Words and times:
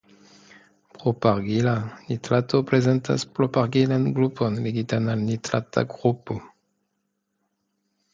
Propargila 0.93 1.73
nitrato 2.05 2.61
prezentas 2.71 3.25
propargilan 3.39 4.07
grupon 4.21 4.57
ligitan 4.69 5.13
al 5.15 5.21
nitrata 5.27 5.85
grupo. 5.93 6.39